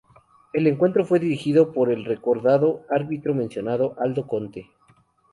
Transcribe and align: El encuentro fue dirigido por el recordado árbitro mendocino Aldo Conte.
El 0.51 0.65
encuentro 0.65 1.05
fue 1.05 1.19
dirigido 1.19 1.73
por 1.73 1.91
el 1.91 2.05
recordado 2.05 2.81
árbitro 2.89 3.35
mendocino 3.35 3.93
Aldo 3.99 4.25
Conte. 4.25 4.71